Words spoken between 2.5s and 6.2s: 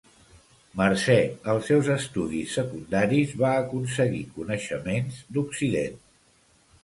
secundaris va aconseguir coneixements d'Occident.